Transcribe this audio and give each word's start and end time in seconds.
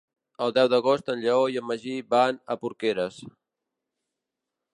El 0.45 0.53
deu 0.57 0.69
d'agost 0.73 1.11
en 1.13 1.21
Lleó 1.25 1.43
i 1.55 1.59
en 1.61 1.67
Magí 1.73 1.93
van 2.15 2.41
a 2.55 2.59
Porqueres. 2.65 3.21